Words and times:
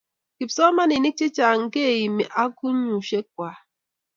kipsomaninik 0.37 1.15
chechang 1.19 1.63
keimi 1.73 2.23
akungushek 2.43 3.25
kuay 3.35 3.57